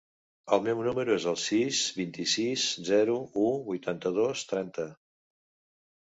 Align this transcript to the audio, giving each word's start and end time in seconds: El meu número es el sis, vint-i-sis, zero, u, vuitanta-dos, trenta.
El 0.55 0.61
meu 0.67 0.79
número 0.85 1.11
es 1.15 1.25
el 1.31 1.35
sis, 1.41 1.81
vint-i-sis, 1.97 2.63
zero, 2.87 3.17
u, 3.41 3.43
vuitanta-dos, 3.67 4.41
trenta. 4.53 4.87